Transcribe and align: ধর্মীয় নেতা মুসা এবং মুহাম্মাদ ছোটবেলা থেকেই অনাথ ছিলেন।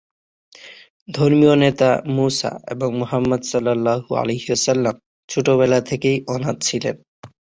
ধর্মীয় 1.09 1.55
নেতা 1.55 1.89
মুসা 2.15 2.51
এবং 2.69 2.89
মুহাম্মাদ 2.95 3.41
ছোটবেলা 5.29 5.79
থেকেই 5.81 6.17
অনাথ 6.27 6.57
ছিলেন। 6.61 6.95